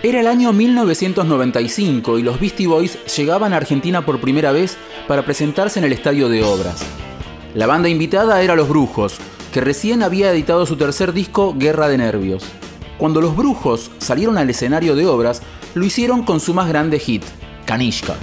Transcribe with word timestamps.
Era 0.00 0.20
el 0.20 0.28
año 0.28 0.52
1995 0.52 2.20
y 2.20 2.22
los 2.22 2.38
Beastie 2.38 2.68
Boys 2.68 3.04
llegaban 3.16 3.52
a 3.52 3.56
Argentina 3.56 4.06
por 4.06 4.20
primera 4.20 4.52
vez 4.52 4.76
para 5.08 5.24
presentarse 5.24 5.80
en 5.80 5.86
el 5.86 5.92
Estadio 5.92 6.28
de 6.28 6.44
Obras. 6.44 6.84
La 7.54 7.66
banda 7.66 7.88
invitada 7.88 8.40
era 8.40 8.54
Los 8.54 8.68
Brujos, 8.68 9.16
que 9.52 9.60
recién 9.60 10.04
había 10.04 10.30
editado 10.30 10.66
su 10.66 10.76
tercer 10.76 11.12
disco 11.12 11.52
Guerra 11.58 11.88
de 11.88 11.98
Nervios. 11.98 12.44
Cuando 12.96 13.20
Los 13.20 13.36
Brujos 13.36 13.90
salieron 13.98 14.38
al 14.38 14.48
escenario 14.48 14.94
de 14.94 15.06
Obras, 15.06 15.42
lo 15.74 15.84
hicieron 15.84 16.22
con 16.22 16.38
su 16.38 16.54
más 16.54 16.68
grande 16.68 17.00
hit, 17.00 17.24
Kanishka. 17.66 18.14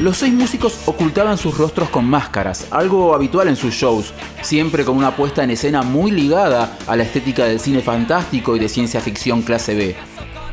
Los 0.00 0.16
seis 0.16 0.32
músicos 0.32 0.78
ocultaban 0.86 1.36
sus 1.36 1.58
rostros 1.58 1.90
con 1.90 2.06
máscaras, 2.08 2.68
algo 2.70 3.14
habitual 3.14 3.48
en 3.48 3.56
sus 3.56 3.74
shows, 3.74 4.14
siempre 4.40 4.82
con 4.82 4.96
una 4.96 5.14
puesta 5.14 5.44
en 5.44 5.50
escena 5.50 5.82
muy 5.82 6.10
ligada 6.10 6.78
a 6.86 6.96
la 6.96 7.02
estética 7.02 7.44
del 7.44 7.60
cine 7.60 7.82
fantástico 7.82 8.56
y 8.56 8.58
de 8.58 8.70
ciencia 8.70 9.02
ficción 9.02 9.42
clase 9.42 9.74
B. 9.74 9.94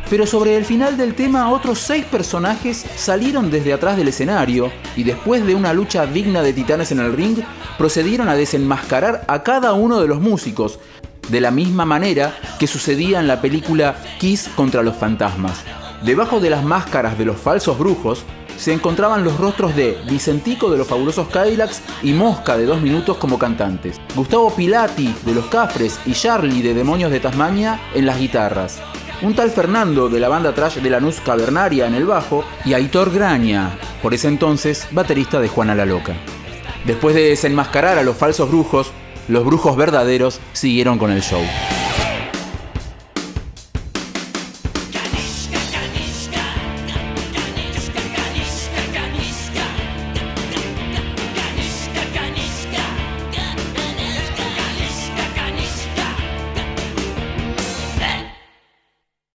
Pero 0.09 0.25
sobre 0.25 0.57
el 0.57 0.65
final 0.65 0.97
del 0.97 1.15
tema, 1.15 1.49
otros 1.49 1.79
seis 1.79 2.03
personajes 2.03 2.85
salieron 2.97 3.49
desde 3.49 3.71
atrás 3.71 3.95
del 3.95 4.09
escenario 4.09 4.69
y 4.97 5.03
después 5.03 5.45
de 5.45 5.55
una 5.55 5.71
lucha 5.71 6.05
digna 6.05 6.41
de 6.41 6.51
titanes 6.51 6.91
en 6.91 6.99
el 6.99 7.13
ring, 7.13 7.37
procedieron 7.77 8.27
a 8.27 8.35
desenmascarar 8.35 9.23
a 9.29 9.43
cada 9.43 9.71
uno 9.71 10.01
de 10.01 10.09
los 10.09 10.19
músicos, 10.19 10.77
de 11.29 11.39
la 11.39 11.51
misma 11.51 11.85
manera 11.85 12.37
que 12.59 12.67
sucedía 12.67 13.21
en 13.21 13.27
la 13.27 13.39
película 13.39 13.95
Kiss 14.19 14.49
contra 14.57 14.83
los 14.83 14.97
fantasmas. 14.97 15.63
Debajo 16.03 16.39
de 16.39 16.49
las 16.49 16.63
máscaras 16.63 17.17
de 17.17 17.25
los 17.25 17.37
falsos 17.37 17.77
brujos 17.79 18.23
se 18.55 18.73
encontraban 18.73 19.23
los 19.23 19.37
rostros 19.37 19.75
de 19.75 19.97
Vicentico 20.09 20.69
de 20.69 20.77
los 20.77 20.87
fabulosos 20.87 21.27
Cadillacs 21.27 21.81
y 22.03 22.13
Mosca 22.13 22.57
de 22.57 22.65
Dos 22.65 22.81
Minutos 22.81 23.17
como 23.17 23.39
cantantes, 23.39 23.99
Gustavo 24.15 24.51
Pilati 24.51 25.13
de 25.25 25.33
Los 25.33 25.45
Cafres 25.45 25.99
y 26.05 26.13
Charlie 26.13 26.61
de 26.61 26.73
Demonios 26.73 27.11
de 27.11 27.19
Tasmania 27.19 27.79
en 27.95 28.05
las 28.05 28.19
guitarras, 28.19 28.79
un 29.21 29.35
tal 29.35 29.49
Fernando 29.51 30.09
de 30.09 30.19
la 30.19 30.29
banda 30.29 30.53
trash 30.53 30.77
de 30.77 30.89
Lanús 30.89 31.19
Cavernaria 31.19 31.87
en 31.87 31.95
el 31.95 32.05
bajo 32.05 32.43
y 32.63 32.73
Aitor 32.73 33.11
Graña, 33.11 33.77
por 34.01 34.13
ese 34.13 34.27
entonces 34.27 34.87
baterista 34.91 35.39
de 35.39 35.49
Juana 35.49 35.75
la 35.75 35.85
Loca. 35.85 36.13
Después 36.85 37.15
de 37.15 37.29
desenmascarar 37.29 37.97
a 37.97 38.03
los 38.03 38.17
falsos 38.17 38.49
brujos, 38.49 38.91
los 39.27 39.43
brujos 39.43 39.75
verdaderos 39.75 40.39
siguieron 40.53 40.97
con 40.97 41.11
el 41.11 41.21
show. 41.21 41.41